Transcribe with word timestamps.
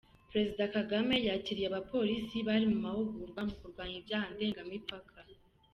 Perezida 0.29 0.63
Kagame 0.75 1.15
yakiriye 1.27 1.67
Abapolisi 1.69 2.37
bari 2.47 2.65
mu 2.71 2.77
mahugurwa 2.85 3.41
mu 3.47 3.53
kurwanya 3.59 3.95
ibyaha 4.01 4.25
ndengamipaka 4.33 5.17